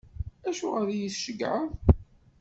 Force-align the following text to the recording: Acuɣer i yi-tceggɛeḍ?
Acuɣer 0.49 0.87
i 0.89 0.95
yi-tceggɛeḍ? 0.99 1.69